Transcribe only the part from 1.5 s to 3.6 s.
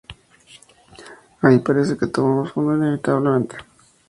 parece que tocamos fondo, inevitablemente.